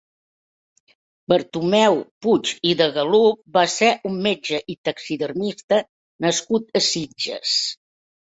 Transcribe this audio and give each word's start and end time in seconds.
Bartomeu 1.31 1.97
Puig 2.25 2.53
i 2.69 2.71
de 2.79 2.87
Galup 2.95 3.43
va 3.59 3.63
ser 3.75 3.91
un 4.11 4.17
metge 4.29 4.61
i 4.75 4.75
taxidermista 4.89 5.79
nascut 6.27 6.77
a 6.81 6.85
Sitges. 6.87 7.55